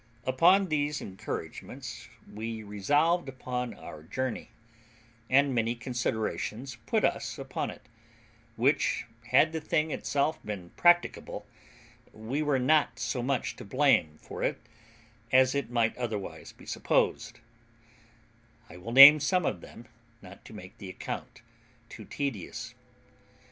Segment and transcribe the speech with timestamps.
[0.25, 4.49] Upon these encouragements we resolved upon our journey,
[5.29, 7.83] and many considerations put us upon it,
[8.55, 11.45] which, had the thing itself been practicable,
[12.13, 14.55] we were not so much to blame for
[15.31, 17.39] as it might otherwise be supposed;
[18.71, 19.85] I will name some of them,
[20.19, 21.43] not to make the account
[21.89, 22.73] too tedious.